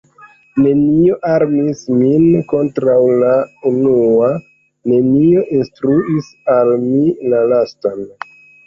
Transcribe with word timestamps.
Nenio 0.61 1.17
armis 1.31 1.83
min 1.97 2.25
kontraŭ 2.55 2.97
la 3.25 3.35
unua, 3.73 4.33
nenio 4.95 5.47
instruis 5.61 6.35
al 6.59 6.77
mi 6.89 7.09
la 7.33 7.49
lastan. 7.55 8.07